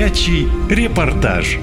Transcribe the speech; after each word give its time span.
Горячий 0.00 0.48
репортаж. 0.70 1.58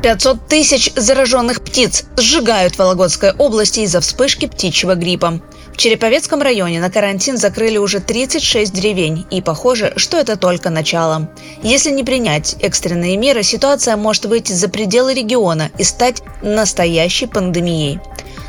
500 0.00 0.46
тысяч 0.46 0.92
зараженных 0.94 1.60
птиц 1.60 2.04
сжигают 2.16 2.76
в 2.76 2.78
Вологодской 2.78 3.32
области 3.32 3.80
из-за 3.80 4.00
вспышки 4.00 4.46
птичьего 4.46 4.94
гриппа. 4.94 5.40
В 5.72 5.76
Череповецком 5.76 6.40
районе 6.40 6.80
на 6.80 6.88
карантин 6.88 7.36
закрыли 7.36 7.78
уже 7.78 7.98
36 7.98 8.72
деревень, 8.72 9.26
и 9.32 9.42
похоже, 9.42 9.92
что 9.96 10.18
это 10.18 10.36
только 10.36 10.70
начало. 10.70 11.28
Если 11.64 11.90
не 11.90 12.04
принять 12.04 12.54
экстренные 12.60 13.16
меры, 13.16 13.42
ситуация 13.42 13.96
может 13.96 14.26
выйти 14.26 14.52
за 14.52 14.68
пределы 14.68 15.14
региона 15.14 15.72
и 15.78 15.82
стать 15.82 16.22
настоящей 16.42 17.26
пандемией. 17.26 17.98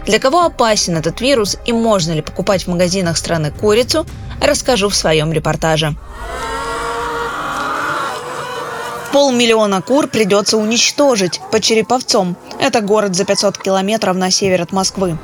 Для 0.05 0.19
кого 0.19 0.43
опасен 0.43 0.95
этот 0.95 1.19
вирус 1.19 1.57
и 1.65 1.73
можно 1.73 2.11
ли 2.11 2.21
покупать 2.21 2.65
в 2.65 2.67
магазинах 2.67 3.17
страны 3.17 3.49
курицу, 3.49 4.05
расскажу 4.39 4.89
в 4.89 4.95
своем 4.95 5.33
репортаже. 5.33 5.95
Полмиллиона 9.11 9.81
кур 9.81 10.07
придется 10.07 10.57
уничтожить 10.57 11.39
под 11.51 11.63
Череповцом. 11.63 12.35
Это 12.59 12.81
город 12.81 13.15
за 13.15 13.25
500 13.25 13.57
километров 13.57 14.17
на 14.17 14.31
север 14.31 14.61
от 14.61 14.71
Москвы. 14.71 15.17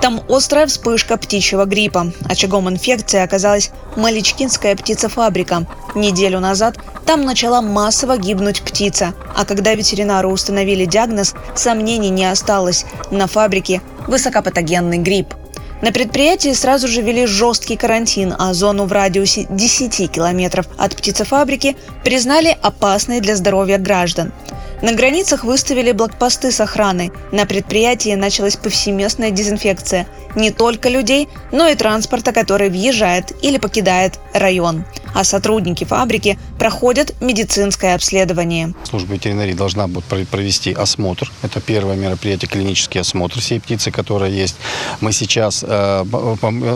Там 0.00 0.20
острая 0.28 0.66
вспышка 0.66 1.16
птичьего 1.16 1.64
гриппа. 1.64 2.12
Очагом 2.28 2.68
инфекции 2.68 3.20
оказалась 3.20 3.70
Маличкинская 3.96 4.76
птицефабрика. 4.76 5.66
Неделю 5.94 6.40
назад 6.40 6.76
там 7.06 7.24
начала 7.24 7.60
массово 7.62 8.16
гибнуть 8.16 8.62
птица. 8.62 9.14
А 9.36 9.44
когда 9.44 9.74
ветеринары 9.74 10.28
установили 10.28 10.84
диагноз, 10.84 11.34
сомнений 11.54 12.10
не 12.10 12.24
осталось. 12.24 12.84
На 13.10 13.26
фабрике 13.26 13.80
высокопатогенный 14.06 14.98
грипп. 14.98 15.34
На 15.82 15.92
предприятии 15.92 16.54
сразу 16.54 16.88
же 16.88 17.02
ввели 17.02 17.26
жесткий 17.26 17.76
карантин, 17.76 18.34
а 18.38 18.54
зону 18.54 18.86
в 18.86 18.92
радиусе 18.92 19.46
10 19.50 20.10
километров 20.10 20.66
от 20.78 20.96
птицефабрики 20.96 21.76
признали 22.02 22.56
опасной 22.62 23.20
для 23.20 23.36
здоровья 23.36 23.76
граждан. 23.78 24.32
На 24.82 24.92
границах 24.92 25.44
выставили 25.44 25.92
блокпосты 25.92 26.52
с 26.52 26.60
охраной. 26.60 27.10
На 27.32 27.46
предприятии 27.46 28.14
началась 28.14 28.56
повсеместная 28.56 29.30
дезинфекция 29.30 30.06
не 30.34 30.50
только 30.50 30.90
людей, 30.90 31.28
но 31.50 31.68
и 31.68 31.74
транспорта, 31.74 32.32
который 32.32 32.68
въезжает 32.68 33.32
или 33.42 33.58
покидает 33.58 34.20
район 34.34 34.84
а 35.16 35.24
сотрудники 35.24 35.84
фабрики 35.84 36.38
проходят 36.58 37.14
медицинское 37.22 37.94
обследование. 37.94 38.74
Служба 38.84 39.14
ветеринарии 39.14 39.54
должна 39.54 39.88
будет 39.88 40.04
провести 40.04 40.74
осмотр. 40.74 41.32
Это 41.42 41.58
первое 41.60 41.96
мероприятие, 41.96 42.50
клинический 42.50 43.00
осмотр 43.00 43.40
всей 43.40 43.58
птицы, 43.58 43.90
которая 43.90 44.30
есть. 44.30 44.56
Мы 45.00 45.12
сейчас 45.12 45.64
э, 45.66 46.04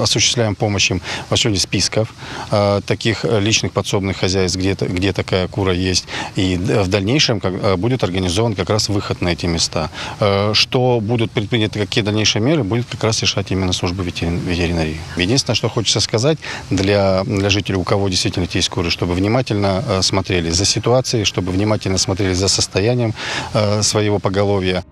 осуществляем 0.03 0.55
помощь 0.55 0.91
им 0.91 1.03
в 1.29 1.33
расчете 1.33 1.61
списков 1.61 2.15
э, 2.51 2.81
таких 2.87 3.25
личных 3.25 3.73
подсобных 3.73 4.17
хозяйств, 4.17 4.57
где, 4.57 4.73
где 4.73 5.13
такая 5.13 5.47
кура 5.47 5.75
есть. 5.75 6.07
И 6.35 6.57
в 6.57 6.89
дальнейшем 6.89 7.41
как, 7.41 7.53
э, 7.53 7.77
будет 7.91 8.05
организован 8.05 8.55
как 8.55 8.71
раз 8.71 8.89
выход 8.89 9.21
на 9.21 9.31
эти 9.31 9.47
места. 9.47 9.91
Э, 10.21 10.53
что 10.55 11.01
будут 11.01 11.33
предприняты, 11.33 11.81
какие 11.81 12.05
дальнейшие 12.05 12.41
меры, 12.43 12.63
будет 12.63 12.87
как 12.87 13.03
раз 13.05 13.23
решать 13.23 13.51
именно 13.51 13.73
служба 13.73 14.03
ветеринарии. 14.03 15.01
Единственное, 15.17 15.57
что 15.57 15.69
хочется 15.69 16.01
сказать 16.01 16.39
для, 16.71 17.23
для 17.25 17.51
жителей, 17.51 17.79
у 17.79 17.85
кого 17.85 18.09
действительно 18.09 18.47
есть 18.55 18.69
куры, 18.69 18.91
чтобы 18.91 19.15
внимательно 19.15 19.83
э, 19.87 20.03
смотрели 20.03 20.51
за 20.51 20.65
ситуацией, 20.65 21.25
чтобы 21.25 21.53
внимательно 21.53 21.99
смотрели 21.99 22.35
за 22.35 22.49
состоянием 22.49 23.13
э, 23.55 23.83
своего 23.83 24.19
поголовья. 24.21 24.85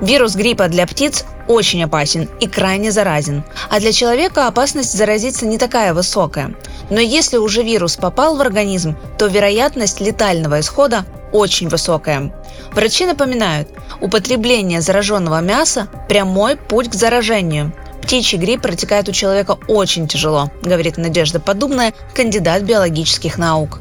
Вирус 0.00 0.34
гриппа 0.34 0.68
для 0.68 0.86
птиц 0.86 1.24
очень 1.48 1.84
опасен 1.84 2.28
и 2.40 2.48
крайне 2.48 2.90
заразен, 2.90 3.44
а 3.70 3.78
для 3.80 3.92
человека 3.92 4.48
опасность 4.48 4.96
заразиться 4.96 5.46
не 5.46 5.58
такая 5.58 5.94
высокая. 5.94 6.54
Но 6.90 7.00
если 7.00 7.36
уже 7.36 7.62
вирус 7.62 7.96
попал 7.96 8.36
в 8.36 8.40
организм, 8.40 8.96
то 9.18 9.26
вероятность 9.26 10.00
летального 10.00 10.58
исхода 10.58 11.04
очень 11.32 11.68
высокая. 11.68 12.32
Врачи 12.72 13.06
напоминают, 13.06 13.68
употребление 14.00 14.80
зараженного 14.80 15.40
мяса– 15.40 15.88
прямой 16.08 16.56
путь 16.56 16.90
к 16.90 16.94
заражению– 16.94 17.72
Птичий 18.02 18.36
грипп 18.36 18.62
протекает 18.62 19.08
у 19.08 19.12
человека 19.12 19.56
очень 19.68 20.08
тяжело, 20.08 20.50
говорит 20.62 20.98
Надежда 20.98 21.38
Подубная, 21.38 21.94
кандидат 22.14 22.62
биологических 22.62 23.38
наук. 23.38 23.78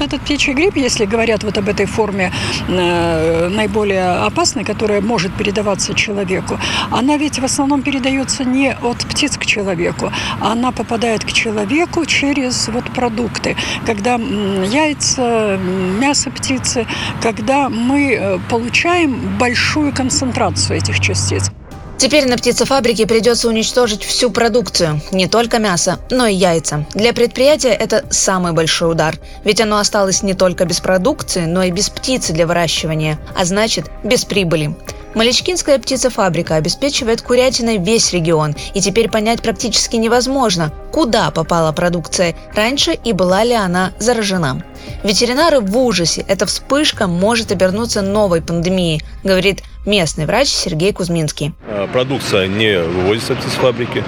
Этот 0.00 0.20
птичий 0.20 0.52
грипп, 0.52 0.76
если 0.76 1.06
говорят 1.06 1.42
вот 1.44 1.58
об 1.58 1.68
этой 1.68 1.86
форме 1.86 2.30
э, 2.68 3.48
наиболее 3.48 4.26
опасной, 4.26 4.64
которая 4.64 5.00
может 5.00 5.32
передаваться 5.32 5.94
человеку, 5.94 6.58
она 6.90 7.16
ведь 7.16 7.38
в 7.38 7.44
основном 7.44 7.82
передается 7.82 8.44
не 8.44 8.72
от 8.72 8.98
птиц 8.98 9.36
к 9.36 9.44
человеку, 9.44 10.12
она 10.40 10.70
попадает 10.70 11.24
к 11.24 11.32
человеку 11.32 12.06
через 12.06 12.68
вот 12.68 12.84
продукты, 12.84 13.56
когда 13.86 14.14
яйца, 14.14 15.58
мясо 16.00 16.30
птицы, 16.30 16.86
когда 17.20 17.68
мы 17.68 18.12
э, 18.12 18.38
получаем 18.48 19.36
большую 19.38 19.92
концентрацию 19.92 20.78
этих 20.78 21.00
частиц. 21.00 21.50
Теперь 21.98 22.28
на 22.28 22.36
птицефабрике 22.36 23.08
придется 23.08 23.48
уничтожить 23.48 24.04
всю 24.04 24.30
продукцию, 24.30 25.00
не 25.10 25.26
только 25.26 25.58
мясо, 25.58 25.98
но 26.10 26.26
и 26.26 26.34
яйца. 26.34 26.86
Для 26.94 27.12
предприятия 27.12 27.70
это 27.72 28.04
самый 28.10 28.52
большой 28.52 28.92
удар, 28.92 29.16
ведь 29.42 29.60
оно 29.60 29.78
осталось 29.78 30.22
не 30.22 30.34
только 30.34 30.64
без 30.64 30.78
продукции, 30.78 31.44
но 31.44 31.64
и 31.64 31.72
без 31.72 31.90
птицы 31.90 32.32
для 32.32 32.46
выращивания, 32.46 33.18
а 33.36 33.44
значит 33.44 33.90
без 34.04 34.24
прибыли. 34.24 34.76
Маличкинская 35.14 35.80
птицефабрика 35.80 36.54
обеспечивает 36.54 37.22
курятиной 37.22 37.78
весь 37.78 38.12
регион, 38.12 38.54
и 38.74 38.80
теперь 38.80 39.10
понять 39.10 39.42
практически 39.42 39.96
невозможно, 39.96 40.72
куда 40.92 41.32
попала 41.32 41.72
продукция 41.72 42.36
раньше 42.54 42.92
и 42.92 43.12
была 43.12 43.42
ли 43.42 43.54
она 43.54 43.92
заражена. 43.98 44.62
Ветеринары 45.02 45.60
в 45.60 45.76
ужасе. 45.76 46.24
Эта 46.28 46.46
вспышка 46.46 47.06
может 47.06 47.50
обернуться 47.50 48.02
новой 48.02 48.42
пандемией, 48.42 49.02
говорит 49.24 49.62
местный 49.88 50.26
врач 50.26 50.48
Сергей 50.48 50.92
Кузьминский. 50.92 51.52
А, 51.66 51.88
продукция 51.88 52.46
не 52.46 52.78
вывозится 52.80 53.32
из 53.32 53.54
фабрики, 53.54 54.04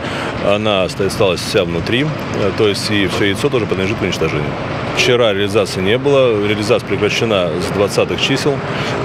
она 0.47 0.85
осталась 0.85 1.41
вся 1.41 1.65
внутри, 1.65 2.05
э, 2.05 2.53
то 2.57 2.69
есть 2.69 2.89
и 2.91 3.09
все 3.09 3.27
яйцо 3.27 3.49
тоже 3.49 3.67
подлежит 3.67 4.01
уничтожению. 4.01 4.51
Вчера 4.97 5.33
реализации 5.33 5.81
не 5.81 5.99
было, 5.99 6.47
реализация 6.47 6.87
прекращена 6.87 7.51
с 7.61 7.77
20-х 7.77 8.23
чисел. 8.23 8.55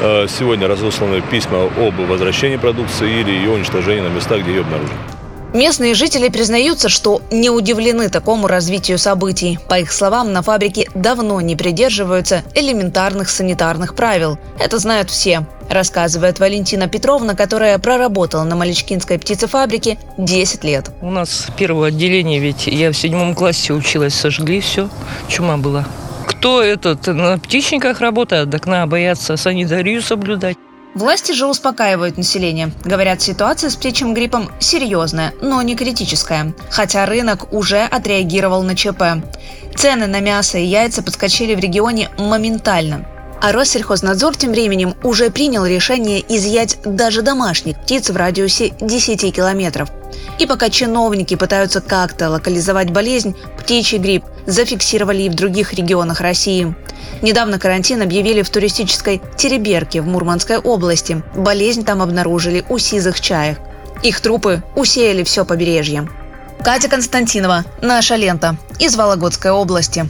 Э, 0.01 0.27
сегодня 0.27 0.67
разосланы 0.67 1.21
письма 1.21 1.63
об 1.63 1.95
возвращении 1.95 2.57
продукции 2.57 3.21
или 3.21 3.31
ее 3.31 3.51
уничтожении 3.51 4.01
на 4.01 4.09
местах, 4.09 4.41
где 4.41 4.51
ее 4.51 4.61
обнаружили. 4.61 5.14
Местные 5.55 5.93
жители 5.93 6.27
признаются, 6.27 6.89
что 6.89 7.21
не 7.31 7.49
удивлены 7.49 8.09
такому 8.09 8.47
развитию 8.47 8.99
событий. 8.99 9.57
По 9.69 9.79
их 9.79 9.93
словам, 9.93 10.33
на 10.33 10.41
фабрике 10.41 10.89
давно 10.95 11.39
не 11.39 11.55
придерживаются 11.55 12.43
элементарных 12.55 13.29
санитарных 13.29 13.95
правил. 13.95 14.37
Это 14.59 14.79
знают 14.79 15.09
все, 15.09 15.45
рассказывает 15.69 16.39
Валентина 16.39 16.89
Петровна, 16.89 17.35
которая 17.35 17.79
проработала 17.79 18.43
на 18.43 18.57
Маличкинской 18.57 19.17
птицефабрике 19.17 19.97
10 20.17 20.65
лет. 20.65 20.91
У 20.99 21.09
нас 21.09 21.47
первое 21.55 21.87
отделение, 21.87 22.41
ведь 22.41 22.67
я 22.67 22.91
в 22.91 22.97
седьмом 22.97 23.33
классе 23.33 23.71
училась, 23.71 24.13
сожгли 24.13 24.59
все, 24.59 24.89
чума 25.29 25.55
была. 25.55 25.85
Кто 26.27 26.61
этот 26.61 27.07
на 27.07 27.37
птичниках 27.37 28.01
работает, 28.01 28.51
так 28.51 28.67
надо 28.67 28.87
бояться 28.87 29.37
санитарию 29.37 30.01
соблюдать. 30.01 30.57
Власти 30.95 31.33
же 31.33 31.45
успокаивают 31.45 32.15
население. 32.15 32.71
Говорят, 32.85 33.21
ситуация 33.21 33.69
с 33.69 33.75
птичьим 33.75 34.13
гриппом 34.13 34.49
серьезная, 34.59 35.33
но 35.41 35.61
не 35.61 35.75
критическая. 35.75 36.53
Хотя 36.69 37.05
рынок 37.05 37.51
уже 37.51 37.81
отреагировал 37.81 38.63
на 38.63 38.77
ЧП. 38.77 39.03
Цены 39.75 40.07
на 40.07 40.21
мясо 40.21 40.57
и 40.57 40.63
яйца 40.63 41.03
подскочили 41.03 41.53
в 41.53 41.59
регионе 41.59 42.09
моментально. 42.17 43.05
А 43.45 43.51
Россельхознадзор 43.51 44.37
тем 44.37 44.53
временем 44.53 44.95
уже 45.03 45.29
принял 45.29 45.67
решение 45.67 46.19
изъять 46.35 46.79
даже 46.83 47.21
домашних 47.21 47.79
птиц 47.79 48.09
в 48.09 48.17
радиусе 48.17 48.73
10 48.81 49.35
километров. 49.35 49.91
И 50.39 50.47
пока 50.47 50.71
чиновники 50.71 51.35
пытаются 51.35 51.79
как-то 51.79 52.31
локализовать 52.31 52.89
болезнь, 52.89 53.35
птичий 53.59 53.99
грипп 53.99 54.25
зафиксировали 54.47 55.21
и 55.21 55.29
в 55.29 55.35
других 55.35 55.73
регионах 55.73 56.21
России. 56.21 56.73
Недавно 57.21 57.59
карантин 57.59 58.01
объявили 58.01 58.41
в 58.41 58.49
туристической 58.49 59.21
Тереберке 59.37 60.01
в 60.01 60.07
Мурманской 60.07 60.57
области. 60.57 61.21
Болезнь 61.35 61.85
там 61.85 62.01
обнаружили 62.01 62.65
у 62.67 62.79
сизых 62.79 63.21
чаек. 63.21 63.59
Их 64.01 64.21
трупы 64.21 64.63
усеяли 64.75 65.23
все 65.23 65.45
побережье. 65.45 66.09
Катя 66.63 66.89
Константинова, 66.89 67.63
«Наша 67.83 68.15
лента» 68.15 68.57
из 68.79 68.95
Вологодской 68.95 69.51
области. 69.51 70.09